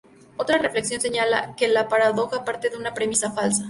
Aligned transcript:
Otra 0.35 0.57
reflexión 0.57 0.99
señala 0.99 1.55
que 1.55 1.67
la 1.67 1.87
paradoja 1.87 2.43
parte 2.43 2.71
de 2.71 2.77
una 2.77 2.91
premisa 2.95 3.29
falsa. 3.33 3.59